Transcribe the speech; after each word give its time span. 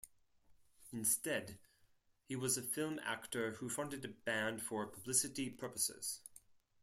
Instead, 0.91 1.59
he 2.27 2.35
was 2.35 2.57
a 2.57 2.63
film 2.63 2.97
actor 3.03 3.51
who 3.57 3.69
fronted 3.69 4.03
a 4.03 4.07
band 4.07 4.59
for 4.63 4.87
publicity 4.87 5.47
purposes. 5.47 6.21